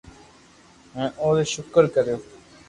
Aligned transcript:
ھين 0.95 1.09
اوري 1.23 1.43
ݾڪر 1.53 1.83
ڪريو 1.93 2.17